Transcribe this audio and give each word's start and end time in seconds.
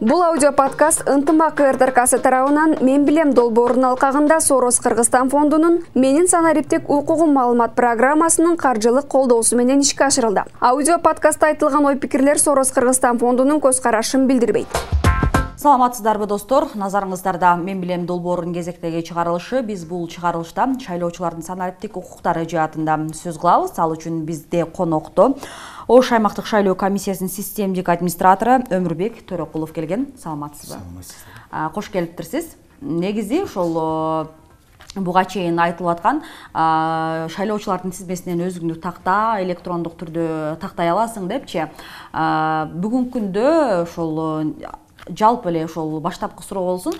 бул 0.00 0.22
аудио 0.24 0.48
подкаст 0.56 1.02
ынтымак 1.04 1.60
ртрксы 1.60 2.18
тарабынан 2.24 2.78
мен 2.80 3.04
билем 3.04 3.34
долбоорунун 3.36 3.90
алкагында 3.90 4.38
сороз 4.40 4.78
кыргызстан 4.80 5.28
фондунун 5.28 5.82
менин 5.94 6.26
санариптик 6.28 6.88
укугум 6.88 7.34
маалымат 7.34 7.74
программасынын 7.74 8.56
каржылык 8.56 9.06
колдоосу 9.06 9.56
менен 9.56 9.80
ишке 9.80 10.04
ашырылды. 10.04 10.44
Аудио 10.60 10.98
подкастта 10.98 11.48
айтылган 11.48 11.84
ой 11.84 11.96
пикирлер 11.96 12.38
сороз 12.38 12.72
кыргызстан 12.72 13.18
фондунун 13.18 13.60
көз 13.60 13.82
карашын 13.82 14.26
билдирбейт. 14.26 14.68
Саламатсыздарбы 15.60 16.24
достор. 16.24 16.70
Назарыңыздарда 16.72 17.58
мен 17.60 17.82
билем 17.82 18.06
долбоорунун 18.06 18.54
кезектеги 18.54 19.02
чыгарылышы 19.04 19.60
биз 19.60 19.84
бул 19.84 20.06
чыгарылышта 20.08 20.64
шайлоочулардын 20.80 21.44
санариптик 21.44 21.98
укуктары 22.00 22.46
жаатында 22.48 22.96
сөз 23.12 23.36
кылабыз. 23.36 23.76
Ал 23.76 23.92
үчүн 23.92 24.22
бизде 24.24 24.64
конокто 24.64 25.34
ош 25.90 26.12
аймактык 26.14 26.46
шайлоо 26.46 26.76
комиссиясынын 26.78 27.32
системдик 27.34 27.88
администратору 27.90 28.60
өмүрбек 28.70 29.24
төрөкулов 29.26 29.72
келген. 29.74 30.12
Саламатсызбы? 30.22 30.76
Саламатсыздар 30.78 31.72
кош 31.74 31.88
келиптирсиз. 31.90 32.52
Негизи 32.80 33.42
ошол 33.42 34.28
буга 34.94 35.24
чейин 35.24 35.58
айтылып 35.58 35.90
аткан 35.96 36.20
шайлоочулардын 37.34 37.90
тизмесинен 37.90 38.44
өзүңдү 38.46 38.76
такта 38.84 39.40
электрондук 39.42 39.96
түрдө 39.98 40.28
тактай 40.62 40.92
аласың 40.92 41.26
депчи. 41.30 41.66
Бүгүнкү 42.14 43.10
күндө 43.16 43.48
ошол 43.82 44.54
жалпы 45.10 45.50
эле 45.50 45.64
ошол 45.66 45.98
баштапкы 45.98 46.46
суроо 46.46 46.68
болсун 46.70 46.94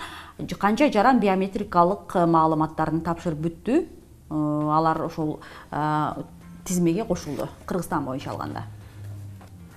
канча 0.59 0.91
жаран 0.91 1.23
биометрикалык 1.23 2.17
маалыматтарын 2.27 2.99
тапшырып 3.07 3.39
бүттү 3.47 3.85
алар 4.31 5.05
ошол 5.07 5.37
тизмеге 6.65 7.05
кошулду 7.05 7.47
кыргызстан 7.65 8.03
боюнча 8.05 8.31
алганда 8.35 8.67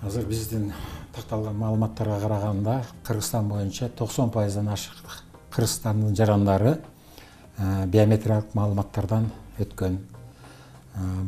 азыр 0.02 0.26
биздин 0.26 0.72
такталган 1.14 1.56
маалыматтарга 1.56 2.20
караганда 2.20 2.82
кыргызстан 3.04 3.48
боюнча 3.48 3.88
токсон 3.88 4.30
пайыздан 4.30 4.68
ашык 4.68 4.94
кыргызстандын 5.50 6.16
жарандары 6.16 6.80
э, 7.58 7.86
биометриялык 7.86 8.54
маалыматтардан 8.54 9.30
өткөн. 9.58 9.98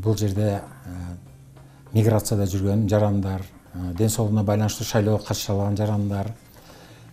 Бул 0.02 0.16
жерде 0.16 0.60
миграцияда 1.92 2.46
жүргөн 2.50 2.88
жарандар 2.90 3.42
ден 3.98 4.08
соолугуна 4.08 4.44
байланыштуу 4.44 4.86
шайлоого 4.86 5.18
катыша 5.18 5.52
алган 5.52 5.76
жарандар 5.76 6.32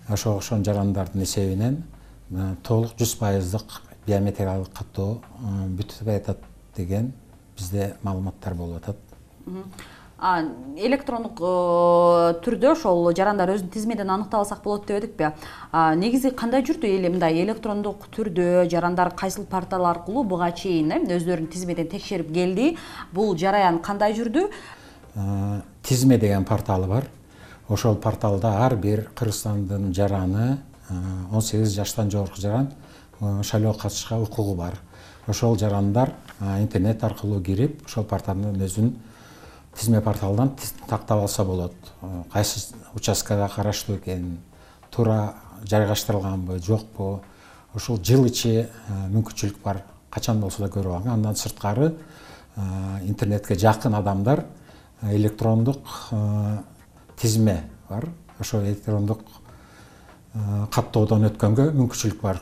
ошого 0.07 0.37
окшогон 0.37 0.65
жарандардын 0.65 1.23
эсебинен 1.23 1.83
толук 2.63 2.95
жүз 2.99 3.15
пайыздык 3.19 3.79
биометриялык 4.07 4.73
каттоо 4.73 5.21
бүтүп 5.77 6.09
атат 6.15 6.43
деген 6.75 7.11
бизде 7.57 7.93
маалыматтар 8.03 8.53
болуп 8.53 8.81
атат 8.81 8.97
электрондук 10.23 11.41
түрдө 12.45 12.69
ошол 12.71 13.09
жарандар 13.15 13.51
өзүн 13.53 13.69
тизмеден 13.73 14.09
аныктап 14.09 14.39
алсак 14.43 14.61
болот 14.63 14.89
эдикпи 14.89 15.33
негизи 15.99 16.31
кандай 16.31 16.63
жүрдү 16.63 16.87
эле 16.87 17.09
мындай 17.11 17.41
электрондук 17.43 18.07
түрдө 18.15 18.69
жарандар 18.71 19.11
кайсыл 19.19 19.45
портал 19.45 19.85
аркылуу 19.85 20.23
буга 20.23 20.51
чейин 20.51 20.91
э 20.91 21.01
өздөрүн 21.17 21.49
тизмеден 21.51 21.89
текшерип 21.91 22.31
келди? 22.33 22.77
Бул 23.11 23.35
жараян 23.37 23.79
кандай 23.79 24.13
жүрдү? 24.15 24.47
Тизме 25.83 26.17
деген 26.17 26.45
порталы 26.45 26.87
бар. 26.87 27.09
Ошол 27.67 27.95
порталда 27.95 28.63
ар 28.65 28.75
бир 28.75 29.09
кыргызстандын 29.15 29.93
жараны 29.93 30.59
он 31.31 31.41
сегиз 31.41 31.75
жаштан 31.75 32.09
жогорку 32.11 32.39
жаран 32.41 32.71
шайлоого 33.43 33.77
катышышка 33.77 34.15
укугу 34.21 34.55
бар. 34.55 34.79
Ошол 35.27 35.57
жарандар 35.57 36.13
интернет 36.59 37.03
аркылуу 37.03 37.41
кирип 37.41 37.85
ошол 37.85 38.03
порталдан 38.03 38.55
өзүн 38.55 38.95
тизме 39.77 40.01
порталдан 40.01 40.51
тактап 40.87 41.21
алса 41.21 41.43
болот. 41.43 41.73
Кайсы 42.31 42.73
участкага 42.95 43.49
караштуу 43.55 43.97
экенин 43.97 44.39
туура 44.91 45.35
жайгаштырылганбы 45.63 46.59
жокпу 46.59 47.21
ушул 47.73 47.97
жыл 48.03 48.25
ичи 48.27 48.67
мүмкүнчүлүк 48.89 49.61
бар 49.63 49.81
качан 50.11 50.39
болсо 50.41 50.61
да 50.61 50.69
көрүп 50.69 50.93
алганга 50.93 51.13
андан 51.13 51.35
сырткары 51.35 51.95
интернетке 53.07 53.55
жакын 53.55 53.95
адамдар 53.95 54.45
электрондук 55.01 55.87
тизме 57.17 57.63
бар. 57.89 58.09
Ошо 58.39 58.61
электрондук 58.61 59.19
каттоодон 60.71 61.25
өткөнгө 61.29 61.71
мүмкүнчүлүк 61.73 62.21
бар. 62.21 62.39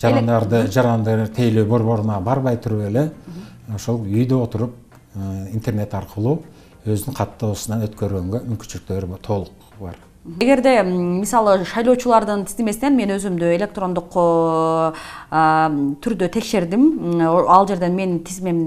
Жарандарды 0.00 0.66
жаранды 0.72 1.26
тейлөө 1.36 1.64
борборуна 1.68 2.20
барбай 2.20 2.56
туруп 2.56 2.82
эле 2.88 3.10
ошол 3.74 4.02
үйдө 4.04 4.42
отуруп 4.44 4.74
интернет 5.52 5.94
аркылуу 5.94 6.42
өзүнүн 6.86 7.16
каттоосунан 7.16 7.86
өткөргөнгө 7.88 8.44
мүмкүнчүлүктөрү 8.50 9.22
толук 9.24 9.72
бар. 9.80 9.96
Эгерде 10.26 10.82
мисалы 10.82 11.60
шайлоочулардын 11.70 12.40
тизмесинен 12.48 12.96
мен 12.98 13.12
өзүмдү 13.14 13.52
электрондук 13.54 14.16
түрдө 16.02 16.28
текшердим. 16.34 17.22
Ал 17.22 17.68
жерден 17.70 17.94
менин 17.94 18.24
тизмем 18.26 18.58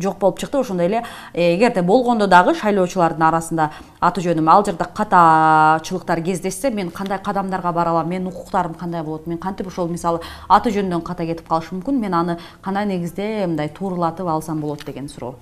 жок 0.00 0.16
болуп 0.22 0.40
чыкты. 0.40 0.62
Ошондой 0.62 0.86
эле 0.86 1.02
э, 1.34 1.54
эгерде 1.54 1.82
болгондо 1.82 2.26
дагы 2.26 2.54
шайлоочулардын 2.56 3.28
арасында 3.28 3.70
аты 4.00 4.24
жөнүм 4.24 4.48
ал 4.48 4.64
жерде 4.64 4.88
катачылыктар 4.88 6.24
кездешсе 6.24 6.70
мен 6.70 6.90
кандай 6.90 7.20
кадамдарга 7.20 7.72
бара 7.72 7.90
алам 7.90 8.08
менин 8.08 8.32
укуктарым 8.32 8.74
кандай 8.74 9.02
болот 9.02 9.26
мен 9.26 9.38
кантип 9.38 9.68
ошол 9.68 9.88
мисалы 9.88 10.20
аты 10.48 10.72
жөндөн 10.72 11.04
ката 11.04 11.26
кетип 11.26 11.48
калышы 11.48 11.74
мүмкүн 11.74 12.00
мен 12.00 12.14
аны 12.14 12.38
кандай 12.62 12.86
негизде 12.86 13.46
мындай 13.46 13.68
тууралатып 13.68 14.26
алсам 14.26 14.60
болот 14.60 14.86
деген 14.86 15.08
суроо 15.08 15.36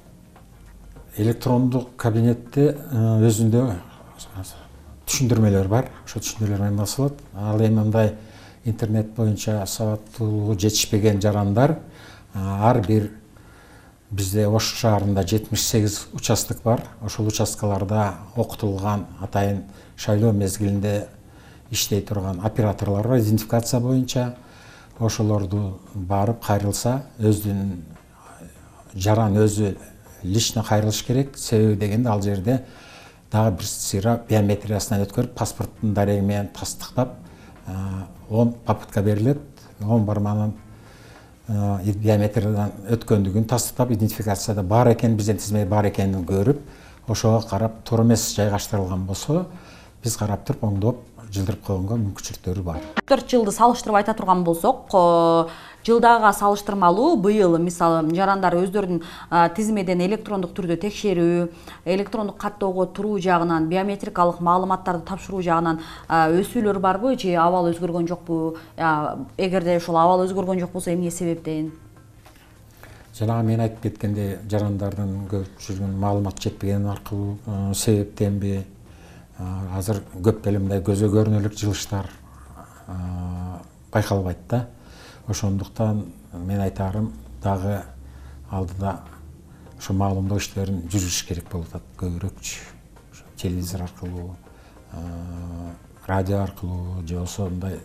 электрондук 1.16 1.97
кабинетте 1.97 2.75
э, 2.75 3.04
өзүндө 3.26 3.65
түшүндүрмөлөр 5.10 5.69
бар. 5.71 5.88
Ошол 6.04 6.22
түшүндүрмөлөр 6.22 6.62
менен 6.62 6.78
басылат 6.78 7.22
ал 7.34 7.60
эми 7.60 7.81
мындай 7.81 8.15
интернет 8.65 9.15
боюнча 9.16 9.65
сабаттуулугу 9.66 10.59
жетишпеген 10.59 11.20
жарандар 11.20 11.78
ар 12.34 12.81
бир 12.87 13.10
бизде 14.10 14.47
ош 14.47 14.75
шаарында 14.81 15.25
жетимиш 15.26 15.65
сегиз 15.65 16.06
участок 16.15 16.62
бар. 16.62 16.84
Ошол 17.03 17.28
участкаларда 17.28 18.15
окутулган 18.37 19.06
атайын 19.20 19.65
шайлоо 19.97 20.32
мезгилинде 20.32 21.09
иштей 21.70 22.03
турган 22.03 22.41
операторлор 22.44 23.09
бар. 23.09 23.19
Идентификация 23.19 23.81
боюнча 23.81 24.34
ошолорду 24.99 25.81
барып 25.94 26.44
кайрылса 26.44 27.03
өзүнүн 27.19 27.81
жаран 28.94 29.38
өзү 29.41 29.75
лично 30.22 30.62
кайрылыш 30.62 31.03
керек. 31.04 31.38
Себеби 31.38 31.76
дегенде 31.76 32.08
ал 32.08 32.22
жерде 32.22 32.64
дагы 33.32 33.56
бир 33.58 33.66
сыйра 33.66 34.20
биометриясынан 34.28 35.04
өткөрүп 35.04 35.34
паспорттун 35.38 35.94
дареги 35.94 36.25
менен 36.25 36.48
тастыктап 36.48 37.14
он 38.28 38.53
попытка 38.53 39.03
берилет 39.03 39.38
он 39.81 40.04
барманын 40.04 40.54
биометриядан 41.48 42.72
өткөндүгүн 42.91 43.47
тастыктап 43.50 43.92
идентификацияда 43.94 44.62
бар 44.62 44.92
экенин 44.92 45.16
биздин 45.16 45.38
тизмеде 45.38 45.69
бар 45.70 45.86
экенин 45.91 46.25
көрүп 46.26 46.58
ошого 47.08 47.41
карап 47.41 47.82
туура 47.84 48.02
эмес 48.02 48.34
жайгаштырылган 48.37 49.06
болсо 49.06 49.47
биз 50.02 50.16
карап 50.16 50.44
туруп 50.47 50.64
оңдоп 50.64 51.04
жылдырып 51.31 51.65
койгонго 51.67 51.97
мүмкүнчүлүктөрү 52.03 52.63
бар. 52.67 52.79
Төрт 53.07 53.31
жылды 53.31 53.53
салыштырып 53.55 54.01
айта 54.01 54.15
турган 54.19 54.45
болсок 54.45 54.91
жылдагыга 55.87 56.33
салыштырмалуу 56.37 57.17
быйыл 57.17 57.57
мисалы 57.59 58.03
жарандар 58.15 58.57
өздөрүнүн 58.59 59.01
тизмеден 59.57 60.03
электрондук 60.05 60.53
түрдө 60.57 60.77
текшерүү 60.83 61.47
электрондук 61.95 62.37
каттоого 62.43 62.85
туруу 62.87 63.19
жагынан 63.23 63.69
биометрикалык 63.71 64.43
маалыматтарды 64.45 65.07
тапшыруу 65.09 65.41
жагынан 65.47 65.81
өсүүлөр 66.09 66.81
барбы 66.83 67.15
же 67.19 67.37
абал 67.41 67.71
өзгөргөн 67.71 68.11
жокпу? 68.11 68.57
Эгерде 69.39 69.79
ошол 69.79 69.97
абал 69.97 70.27
өзгөргөн 70.27 70.61
жок 70.61 70.75
болсо 70.75 70.93
эмне 70.93 71.11
себептен? 71.11 71.71
Жанагы 73.17 73.47
мен 73.49 73.61
айтып 73.61 73.83
кеткендей 73.83 74.37
жарандардын 74.49 75.25
көпчүлүгүнүн 75.33 75.97
маалыматы 76.01 76.45
жетпегени 76.49 76.89
аркылуу 76.93 77.75
себептенби 77.75 78.62
азыр 79.76 80.02
көп 80.22 80.46
эле 80.50 80.58
мындай 80.60 80.82
көзгө 80.84 81.08
көрүнөрлүк 81.14 81.56
жылыштар 81.56 82.10
байкалбайт 83.92 84.42
да. 84.48 84.66
Ошондуктан 85.28 86.04
мен 86.32 86.60
айтаарым 86.60 87.12
дагы 87.42 87.82
алдыда 88.50 89.00
ошо 89.78 89.92
маалымдоо 89.94 90.38
иштерин 90.38 90.82
жүргүзүш 90.88 91.25
керек 91.28 91.50
болуп 91.52 91.69
атат. 91.70 91.87
Көбүрөөкчү 91.96 92.58
телевизор 93.40 93.82
аркылуу 93.82 94.34
радио 96.06 96.42
аркылуу 96.42 97.06
же 97.06 97.14
болбосо 97.14 97.48
мындай 97.48 97.78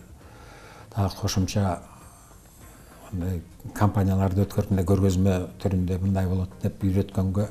дагы 0.95 1.15
кошумча 1.21 1.79
мындай 3.11 3.41
компанияларды 3.73 4.43
өткөрүп 4.43 4.71
мындай 4.71 4.85
көргөзмө 4.89 5.35
түрүндө 5.61 5.99
мындай 6.01 6.27
болот 6.27 6.49
деп 6.63 6.83
үйрөткөнгө 6.83 7.47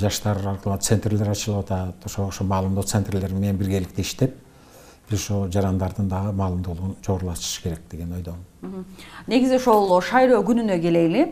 жаштар 0.00 0.38
аркылуу 0.46 0.78
центрлер 0.78 1.30
ачылып 1.30 1.64
атат 1.64 2.06
ошого 2.06 2.28
окшогон 2.28 2.48
маалымдоо 2.48 2.82
центрлери 2.82 3.32
менен 3.32 3.56
биргеликте 3.56 4.02
иштеп 4.02 4.36
биз 5.10 5.22
ошол 5.24 5.48
жарандардын 5.50 6.08
дагы 6.08 6.32
маалымдуулугун 6.32 6.96
жогорулатыш 7.06 7.60
керек 7.62 7.80
деген 7.90 8.12
ойдомун 8.12 8.84
негизи 9.26 9.56
ошол 9.56 10.00
шайлоо 10.02 10.42
күнүнө 10.44 10.76
келели 10.82 11.22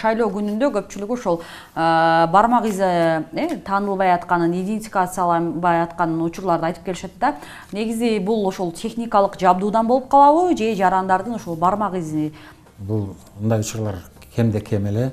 шайлоо 0.00 0.30
күнүндө 0.32 0.70
көпчүлүгү 0.76 1.16
ошол 1.18 1.40
бармак 1.74 2.66
изи 2.70 2.82
э 2.82 3.56
таанылбай 3.66 4.14
атканын 4.14 4.54
идентификацияланбай 4.62 5.82
атканын 5.82 6.22
учурларды 6.22 6.66
айтып 6.66 6.84
келишет 6.84 7.18
да. 7.20 7.34
Негизи 7.72 8.18
бул 8.18 8.46
ошол 8.48 8.72
техникалык 8.72 9.38
жабдуудан 9.40 9.86
болуп 9.86 10.08
калабы 10.08 10.56
же 10.56 10.74
жарандардын 10.74 11.34
ошол 11.34 11.56
бармак 11.56 11.94
изи 11.94 12.32
бул 12.78 13.16
мындай 13.38 13.60
учурлар 13.60 13.96
кемде 14.34 14.60
кем 14.60 14.86
эле 14.86 15.12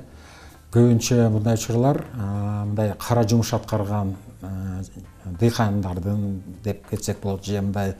көбүнчө 0.74 1.30
мындай 1.32 1.56
учурлар 1.56 2.02
мындай 2.14 2.92
кара 3.00 3.22
жумуш 3.24 3.54
аткарган 3.56 4.14
дыйкандардын 5.40 6.42
деп 6.64 6.82
кетсек 6.90 7.22
болот 7.22 7.44
же 7.44 7.62
мындай 7.62 7.94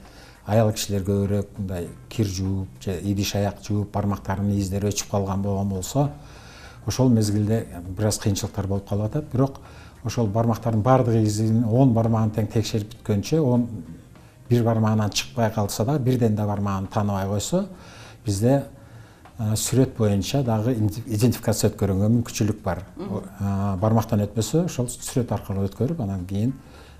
аял 0.45 0.71
кишилер 0.71 1.01
көбүрөөк 1.07 1.57
мындай 1.57 1.87
кир 2.09 2.27
жууп 2.27 2.83
же 2.83 2.99
идиш 3.01 3.33
аяк 3.35 3.63
жууп 3.65 3.89
бармактарынын 3.93 4.59
издери 4.59 4.91
өчүп 4.91 5.09
калган 5.09 5.41
болгон 5.41 5.69
болсо 5.69 6.09
ошол 6.85 7.09
мезгилде 7.09 7.65
бир 7.97 8.07
аз 8.07 8.19
кыйынчылыктар 8.21 8.67
болуп 8.67 8.89
калып 8.89 9.05
атат 9.05 9.31
бирок 9.33 9.59
ошол 10.03 10.27
бармактардын 10.27 10.81
баардык 10.81 11.25
изин 11.25 11.63
он 11.65 11.93
бармагын 11.93 12.35
тең 12.37 12.51
текшерип 12.53 12.93
бүткөнчө 12.93 13.41
он 13.41 13.67
бир 14.49 14.63
бармагынан 14.63 15.09
чыкпай 15.09 15.51
калса 15.53 15.85
дагы 15.85 16.03
бирден 16.03 16.35
да 16.35 16.45
бармагын 16.45 16.87
тааныбай 16.87 17.27
койсо 17.27 17.67
бизде 18.25 18.63
сүрөт 19.39 19.95
боюнча 19.95 20.41
дагы 20.43 20.73
идентификация 20.75 21.69
өткөргөнгө 21.71 22.09
мүмкүнчүлүк 22.17 22.59
бар. 22.63 22.83
Бармактан 23.79 24.25
өтпөсө 24.25 24.65
ошол 24.65 24.89
сүрөт 24.91 25.31
аркылуу 25.31 25.69
өткөрүп 25.69 26.01
анан 26.03 26.25
кийин 26.27 26.51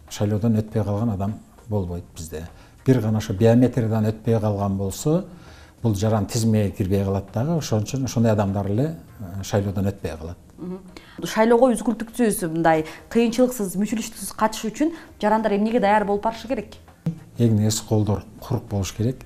шайлоодон 0.09 0.55
өтпөй 0.61 0.83
калган 0.85 1.11
адам 1.17 1.35
болбойт 1.67 2.05
бизде. 2.15 2.45
Бир 2.85 3.01
гана 3.01 3.19
ошо 3.19 3.33
биометриядан 3.33 4.07
өтпөй 4.13 4.39
калган 4.39 4.77
болсо 4.77 5.25
бул 5.83 5.95
жаран 5.95 6.27
тизмеге 6.27 6.71
кирбей 6.71 7.03
калат 7.03 7.27
дагы 7.33 7.57
ошон 7.57 7.83
үчүн 7.83 8.05
ошондой 8.05 8.31
адамдар 8.31 8.71
эле 8.71 8.95
шайлоодон 9.43 9.91
өтпөй 9.91 10.15
калат. 10.17 10.37
Шайлоого 11.23 11.73
үзгүлтүксүз 11.75 12.45
мындай 12.47 12.85
кыйынчылыксыз 13.11 13.75
мүчүлүштүксүз 13.79 14.33
катышуу 14.39 14.71
үчүн 14.71 14.95
жарандар 15.19 15.55
эмнеге 15.59 15.79
даяр 15.83 16.07
болуп 16.07 16.23
барышы 16.23 16.47
керек? 16.47 16.75
Эң 17.37 17.59
негизгиси 17.59 17.87
колдор 17.87 18.23
курук 18.39 18.67
болуш 18.71 18.91
керек 18.95 19.23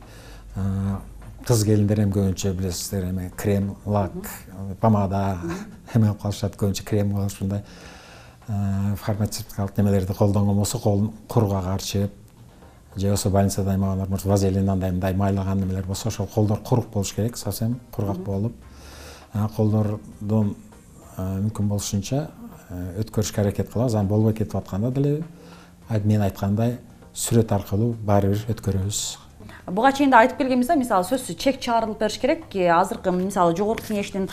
кыз 1.48 1.64
келиндер 1.68 2.00
эми 2.06 2.14
көбүнчө 2.16 2.54
билесиздер 2.58 3.10
эме 3.10 3.32
крем 3.38 3.76
лак 3.86 4.14
помада 4.82 5.38
эме 5.94 6.08
кылып 6.08 6.22
калышат 6.22 6.56
көбүнчө 6.56 6.84
крем 6.88 7.14
кылып 7.14 7.32
ушундай 7.32 7.64
фармацевтикалык 8.48 9.78
немелерди 9.78 10.14
колдонгон 10.14 10.58
болсо 10.58 10.80
колун 10.80 11.14
куруга 11.28 11.62
карчып 11.62 12.12
же 12.96 13.08
болбосо 13.08 13.30
больницада 13.30 13.74
эме 13.74 13.86
кылганда 13.86 14.28
вазелин 14.28 14.70
андай 14.70 14.92
мындай 14.92 15.14
майлаган 15.14 15.60
немелер 15.60 15.86
болсо 15.86 16.08
ошол 16.08 16.28
колдор 16.28 16.60
курук 16.60 16.88
болуш 16.94 17.14
керек 17.14 17.38
совсем 17.38 17.80
кургак 17.92 18.18
болуп. 18.18 18.54
Колдордон 19.56 20.56
мүмкүн 21.18 21.68
болушунча 21.68 22.28
өткөрүшкө 22.70 23.42
аракет 23.42 23.72
кылабыз. 23.72 23.96
Анан 23.96 24.08
болбой 24.08 24.34
кетип 24.34 24.56
атканда 24.56 24.92
деле 24.92 25.24
мен 25.90 26.22
айткандай 26.22 26.78
сүрөт 27.16 27.52
аркылуу 27.52 27.96
баары 28.06 28.30
бир 28.30 28.46
өткөрөбүз 28.54 29.00
буга 29.68 29.92
чейин 29.96 30.12
да 30.12 30.20
айтып 30.20 30.38
келгенбиз 30.42 30.68
да 30.68 30.76
мисалы 30.76 31.06
сөзсүз 31.08 31.38
чек 31.40 31.60
чыгарылып 31.62 32.00
бериш 32.00 32.18
керек. 32.20 32.44
Азыркы 32.52 33.12
мисалы 33.16 33.56
жогорку 33.56 33.88
кеңештин 33.88 34.28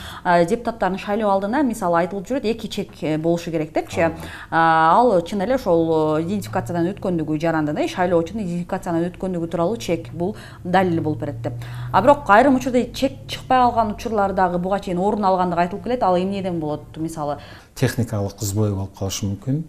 депутаттарын 0.50 0.98
шайлоо 0.98 1.30
алдына 1.30 1.62
мисалы 1.62 2.00
айтылып 2.02 2.26
жүрөт 2.26 2.48
эки 2.50 2.66
чек 2.66 2.90
э, 3.02 3.16
болушу 3.18 3.50
керек 3.50 3.72
депчи. 3.72 4.10
Ал 4.50 5.20
чын 5.22 5.44
эле 5.46 5.54
ошол 5.54 6.18
э, 6.18 6.24
идентификациядан 6.24 6.90
өткөндүгү 6.94 7.38
жарандын 7.40 7.78
э 7.78 7.86
шайлоочунун 7.88 8.44
идентификациядан 8.44 9.06
өткөндүгү 9.12 9.50
тууралуу 9.54 9.76
чек 9.76 10.10
бул 10.12 10.36
далил 10.64 11.00
болуп 11.00 11.20
берет 11.20 11.40
деп. 11.42 11.54
А 11.92 12.02
бирок 12.02 12.28
айрым 12.28 12.56
учурда 12.56 12.84
чек 12.92 13.12
чыкпай 13.28 13.58
калган 13.58 13.94
учурлар 13.94 14.32
дагы 14.32 14.58
буга 14.58 14.80
чейин 14.80 14.98
орун 14.98 15.24
алгандыгы 15.24 15.62
айтылып 15.62 15.84
келет. 15.84 16.02
Ал 16.02 16.18
эмнеден 16.18 16.58
болот? 16.60 16.96
Мисалы 16.96 17.38
техникалык 17.76 18.40
сбой 18.40 18.74
болуп 18.74 18.98
калышы 18.98 19.26
мүмкүн. 19.26 19.64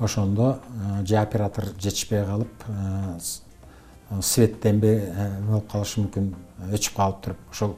Ошондо 0.00 0.58
э, 1.00 1.06
же 1.06 1.16
оператор 1.16 1.66
жетишпей 1.78 2.24
калып 2.24 2.48
светтенбей 4.22 5.00
болуп 5.48 5.70
калышы 5.70 6.00
мүмкүн. 6.00 6.34
Өчүп 6.72 6.96
калып 6.96 7.22
туруп 7.24 7.38
ошол 7.50 7.76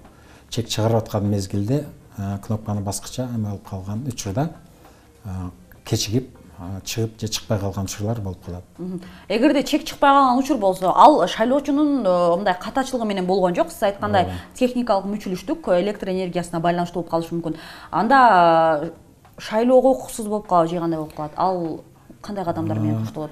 чек 0.50 0.68
чыгарып 0.68 1.02
аткан 1.02 1.28
мезгилде 1.30 1.84
кнопканы 2.16 2.80
баскыча 2.80 3.28
эме 3.34 3.50
болуп 3.50 3.68
калган 3.68 4.04
учурда 4.08 4.50
кечигип 5.84 6.32
чыгып 6.84 7.20
же 7.20 7.28
чыкпай 7.28 7.58
калган 7.58 7.84
учурлар 7.84 8.20
болуп 8.20 8.44
калат. 8.44 8.64
Эгерде 9.28 9.62
чек 9.62 9.84
чыкпай 9.84 10.10
калган 10.10 10.38
учур 10.38 10.58
болсо 10.58 10.92
ал 10.94 11.26
шайлоочунун 11.28 12.02
мындай 12.02 12.56
катачылыгы 12.58 13.06
менен 13.06 13.26
болгон 13.26 13.54
жок. 13.54 13.70
Сиз 13.70 13.82
айткандай 13.82 14.30
техникалык 14.54 15.06
мүчүлүштүк 15.06 15.68
электр 15.80 16.08
энергиясына 16.08 16.60
байланыштуу 16.60 17.02
болуп 17.02 17.10
калышы 17.10 17.34
мүмкүн. 17.34 17.56
Анда 17.90 18.92
шайлоого 19.38 19.92
укуксуз 19.92 20.26
болуп 20.26 20.48
калабы 20.48 20.70
же 20.70 20.80
кандай 20.80 20.98
болуп 20.98 21.14
калат? 21.14 21.32
Ал 21.36 21.80
кандай 22.22 22.44
кадамдар 22.44 22.78
менен 22.78 23.04
коштолот 23.04 23.30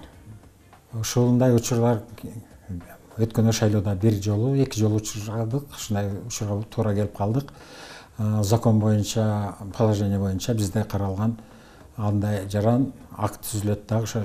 ушундай 1.00 1.54
учурлар 1.54 2.02
өткөн 3.18 3.52
шайлоодо 3.52 3.94
бир 3.94 4.20
жолу 4.22 4.54
эки 4.56 4.78
жолу 4.78 4.96
учурдык 4.96 5.64
ушундай 5.74 6.10
учурга 6.26 6.62
туура 6.64 6.94
келип 6.94 7.16
калдык. 7.16 7.52
Закон 8.42 8.80
боюнча 8.80 9.54
положение 9.76 10.18
боюнча 10.18 10.54
бизде 10.54 10.84
каралган 10.84 11.38
андай 11.96 12.48
жаран 12.50 12.92
акт 13.16 13.44
түзүлөт 13.46 13.86
дагы 13.88 14.04
ошо 14.04 14.24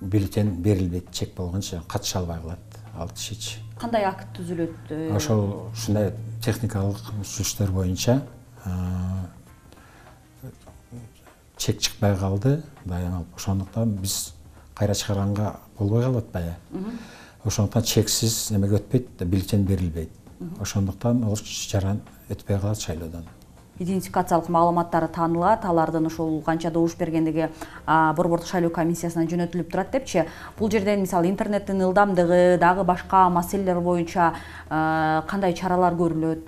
бюллетень 0.00 0.56
берилбейт 0.62 1.10
чек 1.12 1.34
болгончо 1.36 1.82
катыша 1.88 2.18
албай 2.18 2.40
калат 2.40 2.58
ал 2.96 3.08
кишичи 3.08 3.58
кандай 3.78 4.04
акт 4.04 4.26
түзүлөт 4.36 4.90
э? 4.90 5.14
ошол 5.16 5.70
ушундай 5.72 6.12
техникалык 6.42 7.12
мүчүлүштөр 7.18 7.72
боюнча 7.76 8.20
чек 11.56 11.80
чыкпай 11.80 12.16
калды 12.16 12.62
ошондуктан 13.36 13.96
биз 14.00 14.34
кайра 14.74 14.94
чыгарганга 14.94 15.56
болбой 15.78 16.04
калып 16.04 16.24
атпайбы 16.24 16.56
ошондуктан 17.44 17.82
чексиз 17.82 18.52
эмеге 18.52 18.76
өтпөйт 18.76 19.24
бюллетень 19.24 19.64
берилбейт. 19.64 20.10
Ошондуктан 20.60 21.24
ал 21.24 21.36
жаран 21.36 22.00
өтпөй 22.28 22.60
калат 22.60 22.80
шайлоодон. 22.80 23.24
Идентификациялык 23.80 24.48
маалыматтары 24.48 25.08
таанылат 25.08 25.64
алардын 25.64 26.06
ушул 26.06 26.42
канча 26.42 26.70
добуш 26.70 26.96
бергендиги 26.96 27.48
борбордук 27.86 28.46
шайлоо 28.46 28.70
комиссиясына 28.70 29.24
жөнөтүлүп 29.24 29.70
турат 29.70 29.90
депчи. 29.90 30.26
Бул 30.58 30.70
жерден 30.70 31.00
мисалы 31.00 31.30
интернеттин 31.30 31.80
ылдамдыгы 31.86 32.58
дагы 32.60 32.84
башка 32.84 33.30
маселелер 33.30 33.80
боюнча 33.80 34.34
кандай 34.68 35.54
чаралар 35.54 35.94
көрүлөт? 35.96 36.44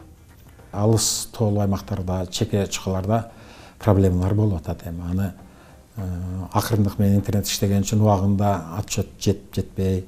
Алыс 0.72 1.28
тоолуу 1.32 1.62
аймактарда 1.62 2.26
чеке 2.26 2.66
чукаларда 2.66 3.30
проблемалар 3.78 4.34
болуп 4.34 4.60
атат 4.60 4.86
эми. 4.86 5.00
Аны 5.10 5.32
акырындык 6.52 6.98
менен 6.98 7.16
интернет 7.20 7.46
иштеген 7.46 7.80
үчүн 7.80 8.04
убагында 8.04 8.76
отчет 8.78 9.08
жетип 9.18 9.54
жетпей 9.54 10.04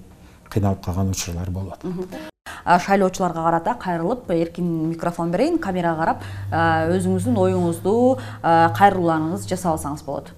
кыйналып 0.54 0.84
калган 0.84 1.10
учурлар 1.10 1.50
болуп 1.50 1.74
атат 1.74 2.30
шайлоочуларга 2.86 3.42
карата 3.44 3.74
кайрылып 3.80 4.30
эркин 4.30 4.70
микрофон 4.88 5.30
берейин 5.30 5.58
камерага 5.58 5.98
карап 6.00 6.24
өзүңүздүн 6.94 7.36
оюңузду 7.42 7.94
кайрылууларыңызды 8.42 9.52
жасап 9.52 9.74
алсаңыз 9.74 10.04
болот. 10.06 10.30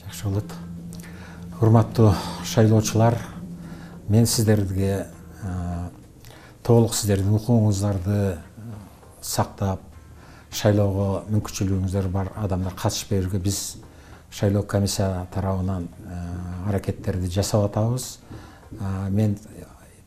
Жакшы 0.00 0.28
болот. 0.28 0.54
Урматтуу 1.60 2.14
шайлоочулар 2.44 3.18
мен 4.08 4.26
сиздерге 4.26 5.06
толук 6.64 6.94
сиздердин 6.94 7.36
укугуңуздарды 7.36 8.38
сактап 9.20 9.80
шайлоого 10.52 11.24
мүмкүнчүлүгүңүздөр 11.30 12.08
бар 12.12 12.32
адамдар 12.36 12.74
катышып 12.76 13.12
берүүгө 13.14 13.40
биз 13.44 13.60
шайлоо 14.32 14.62
комиссия 14.62 15.26
тарабынан 15.34 15.88
аракеттерди 16.68 17.30
жасап 17.30 17.68
атабыз 17.68 18.18
мен 19.10 19.36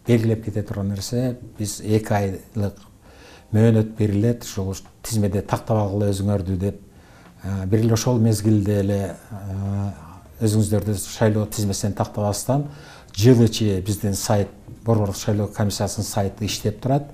белгилеп 0.08 0.46
кете 0.46 0.64
турган 0.64 0.94
нерсе 0.94 1.38
биз 1.58 1.80
эки 1.82 2.14
айлык 2.14 2.82
мөөнөт 3.54 3.96
берилет 3.98 4.44
ушул 4.44 4.76
тизмеде 5.04 5.42
тактап 5.42 5.78
алгыла 5.78 6.12
өзүңөрдү 6.14 6.58
деп 6.60 6.82
бир 7.66 7.80
эле 7.80 7.94
ошол 7.94 8.20
мезгилде 8.20 8.80
эле 8.82 9.00
өзүңүздөрдү 10.42 10.98
шайлоо 11.00 11.46
тизмесинен 11.46 11.96
тактабастан 11.96 12.68
жыл 13.16 13.46
ичи 13.46 13.82
биздин 13.86 14.14
сайт 14.14 14.50
борбордук 14.86 15.18
шайлоо 15.18 15.48
комиссиясынын 15.48 16.08
сайты 16.08 16.46
иштеп 16.46 16.82
турат. 16.82 17.10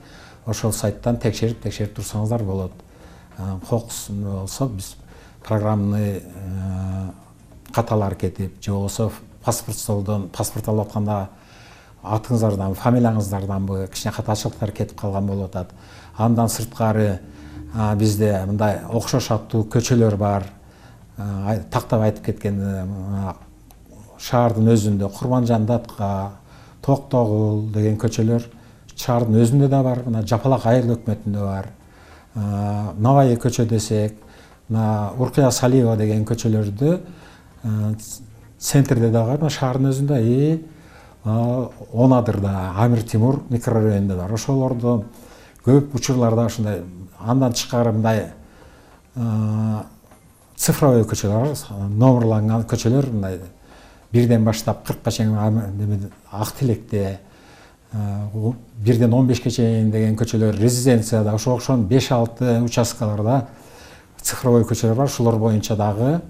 Ошол 0.46 0.74
сайттан 0.74 1.18
текшерип 1.22 1.62
текшерип 1.64 1.96
турсаңыздар 1.96 2.44
болот. 2.44 2.74
Кокус 3.70 4.08
болсо 4.10 4.68
биз 4.68 4.96
программный 5.44 6.22
каталар 7.74 8.16
кетип 8.16 8.62
же 8.62 8.72
болбосо 8.72 9.12
паспорт 9.46 9.78
столдон 9.78 10.30
паспорт 10.30 10.68
алып 10.70 10.88
атканда 10.88 11.30
атыңыздардан 12.02 12.74
фамилияңыздарданбы 12.80 13.88
кичине 13.94 14.14
катачылыктар 14.16 14.72
кетип 14.72 15.00
калган 15.00 15.28
болуп 15.28 15.52
атат. 15.52 15.70
Андан 16.18 16.50
сырткары 16.50 17.20
бизде 17.98 18.34
мындай 18.48 18.80
окшош 18.90 19.32
аттуу 19.32 19.64
көчөлөр 19.70 20.18
бар. 20.18 20.48
Тактап 21.72 22.02
айтып 22.02 22.26
кеткен 22.26 22.58
шаардын 24.18 24.72
өзүндө 24.74 25.12
курманжан 25.14 25.66
датка 25.66 26.32
токтогул 26.82 27.68
деген 27.74 27.98
көчөлөр 28.02 28.48
шаардын 28.96 29.42
өзүндө 29.44 29.70
да 29.70 29.84
бар 29.84 30.04
мына 30.06 30.26
жапалак 30.26 30.66
айыл 30.66 30.96
өкмөтүндө 30.96 31.46
бар. 31.46 31.70
Новая 32.98 33.38
көчө 33.38 33.66
десек 33.70 34.18
мына 34.70 35.12
уркуя 35.20 35.52
салиева 35.52 35.96
деген 35.98 36.26
көчөлөрдө 36.26 37.00
центрде 38.62 39.10
дагы 39.10 39.50
шаардын 39.50 39.90
өзүндө 39.92 40.22
и 40.22 40.66
он 41.26 42.14
адырда 42.14 42.74
амир 42.78 43.02
темур 43.04 43.42
микрорайонунда 43.50 44.16
бар. 44.16 44.34
Ошолордо 44.34 45.04
көп 45.66 45.96
учурларда 45.98 46.46
ушундай 46.46 46.84
андан 47.20 47.54
тышкары 47.54 47.92
мындай 47.92 48.32
цифровой 50.56 51.04
көчөлөр 51.04 51.34
бар 51.34 51.90
номерланган 51.90 52.64
көчөлөр 52.70 53.10
мындай 53.10 53.40
бирден 54.12 54.46
баштап 54.46 54.86
кыркка 54.88 55.12
чейин 55.12 56.12
ак 56.32 56.52
тилекте 56.60 57.20
бирден 58.78 59.14
он 59.14 59.28
бешке 59.28 59.50
чейин 59.50 59.92
деген 59.92 60.16
көчөлөр 60.16 60.58
резиденцияда 60.58 61.34
ошого 61.34 61.56
окшогон 61.56 61.86
беш 61.88 62.12
алты 62.12 62.62
участкаларда 62.62 63.48
цифровой 64.22 64.64
көчөлөр 64.64 64.96
бар. 64.96 65.06
Ушулар 65.06 65.36
боюнча 65.36 65.76
дагы 65.76 66.22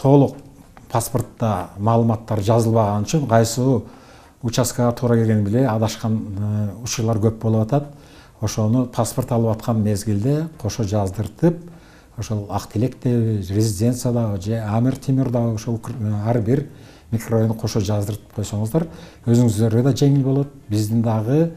толук 0.00 0.36
паспортто 0.90 1.70
маалыматтар 1.78 2.40
жазылбаган 2.42 3.04
үчүн 3.04 3.26
кайсыл 3.28 3.84
участкага 4.42 4.92
туура 4.96 5.16
келгени 5.16 5.44
билбей 5.44 5.66
адашкан 5.68 6.16
учурлар 6.82 7.20
көп 7.20 7.40
болуп 7.42 7.66
атат. 7.66 7.90
Ошону 8.40 8.86
паспорт 8.86 9.32
алып 9.32 9.52
аткан 9.52 9.82
мезгилде 9.84 10.46
кошо 10.58 10.84
жаздыртып 10.84 11.58
ошол 12.18 12.46
ак 12.50 12.70
тилектеби 12.72 13.42
резиденциядагы 13.48 14.40
же 14.40 14.60
амир 14.60 14.96
темирдагы 14.96 15.54
ошол 15.54 15.80
ар 16.24 16.40
бир 16.40 16.66
микрорайонду 17.10 17.54
кошо 17.54 17.80
жаздыртып 17.80 18.34
койсоңуздар 18.34 18.86
өзүңүздөргө 19.26 19.82
да 19.82 19.92
жеңил 19.92 20.24
болот. 20.24 20.48
Биздин 20.68 21.02
дагы 21.02 21.52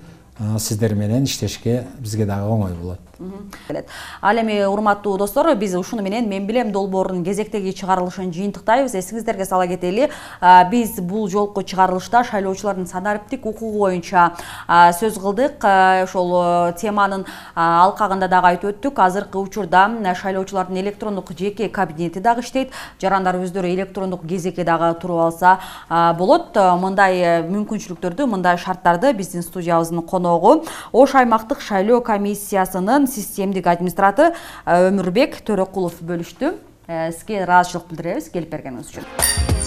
сиздер 0.59 0.95
менен 0.95 1.23
иштешке 1.23 1.85
бизге 1.99 2.25
дагы 2.25 2.51
оңой 2.51 2.75
болот 2.75 2.99
ал 4.21 4.37
эми 4.37 4.63
урматтуу 4.65 5.17
достор 5.17 5.53
биз 5.55 5.75
ушуну 5.75 6.01
менен 6.01 6.27
мен 6.29 6.47
билем 6.47 6.71
долбоорунун 6.71 7.23
кезектеги 7.23 7.71
чыгарылышын 7.71 8.31
жыйынтыктайбыз. 8.31 8.95
Эсиңиздерге 8.95 9.45
сала 9.45 9.67
кетели 9.67 10.09
биз 10.71 10.99
бул 10.99 11.29
жолку 11.29 11.63
чыгарылышта 11.63 12.23
шайлоочулардын 12.23 12.87
санариптик 12.87 13.45
укугу 13.45 13.79
боюнча 13.79 14.33
сөз 14.67 15.19
кылдык. 15.19 15.63
Ошол 16.03 16.73
теманын 16.79 17.25
алкагында 17.55 18.27
дагы 18.27 18.47
айтып 18.53 18.71
өттүк. 18.73 18.99
Азыркы 18.99 19.37
учурда 19.37 19.89
шайлоочулардын 20.21 20.79
электрондук 20.81 21.31
жеке 21.37 21.69
кабинети 21.69 22.19
дагы 22.19 22.41
иштейт. 22.41 22.71
Жарандар 23.01 23.35
өздөрү 23.35 23.73
электрондук 23.73 24.27
кезекке 24.27 24.63
дагы 24.63 24.93
туруп 24.99 25.19
алса 25.27 25.59
болот. 26.17 26.55
Мындай 26.55 27.43
мүмкүнчүлүктөрдү 27.47 28.27
мындай 28.27 28.57
шарттарды 28.57 29.13
биздин 29.13 29.43
студиябыздын 29.43 30.01
коногу 30.07 30.63
ош 30.91 31.15
аймактык 31.15 31.61
шайлоо 31.61 32.01
комиссиясынын 32.01 33.07
системдик 33.13 33.67
администратору 33.71 34.33
э, 34.33 34.77
өмүрбек 34.89 35.41
төрөкулов 35.45 36.01
бөлүштү. 36.01 36.55
Э, 36.87 37.11
сизге 37.15 37.43
ыраазычылык 37.45 37.91
билдиребиз 37.93 38.31
келип 38.33 38.51
бергениңиз 38.51 38.91
үчүн 38.91 39.62